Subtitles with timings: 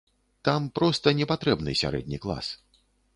[0.47, 2.51] Там проста не патрэбны сярэдні клас.